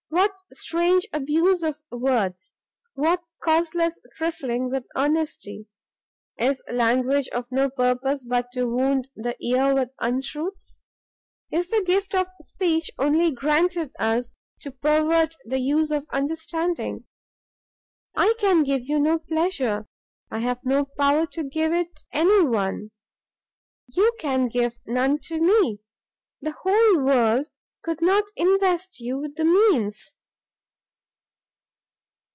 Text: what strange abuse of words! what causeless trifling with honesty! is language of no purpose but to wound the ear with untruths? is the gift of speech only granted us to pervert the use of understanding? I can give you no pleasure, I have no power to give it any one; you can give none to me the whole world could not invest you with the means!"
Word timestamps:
what 0.13 0.33
strange 0.51 1.05
abuse 1.13 1.63
of 1.63 1.79
words! 1.89 2.57
what 2.95 3.23
causeless 3.41 3.97
trifling 4.17 4.69
with 4.69 4.83
honesty! 4.93 5.65
is 6.37 6.61
language 6.69 7.29
of 7.29 7.49
no 7.49 7.69
purpose 7.69 8.25
but 8.25 8.51
to 8.51 8.65
wound 8.65 9.07
the 9.15 9.33
ear 9.39 9.73
with 9.73 9.89
untruths? 10.01 10.81
is 11.49 11.69
the 11.69 11.81
gift 11.87 12.13
of 12.13 12.27
speech 12.41 12.91
only 12.99 13.31
granted 13.31 13.89
us 13.99 14.31
to 14.59 14.69
pervert 14.69 15.33
the 15.45 15.61
use 15.61 15.91
of 15.91 16.05
understanding? 16.11 17.05
I 18.13 18.33
can 18.37 18.63
give 18.63 18.81
you 18.89 18.99
no 18.99 19.17
pleasure, 19.17 19.87
I 20.29 20.39
have 20.39 20.59
no 20.65 20.83
power 20.99 21.25
to 21.27 21.43
give 21.45 21.71
it 21.71 22.01
any 22.11 22.45
one; 22.45 22.91
you 23.87 24.11
can 24.19 24.49
give 24.49 24.77
none 24.85 25.19
to 25.23 25.39
me 25.39 25.79
the 26.41 26.51
whole 26.51 27.01
world 27.01 27.47
could 27.83 27.99
not 27.99 28.23
invest 28.35 28.99
you 28.99 29.17
with 29.17 29.35
the 29.37 29.43
means!" 29.45 30.17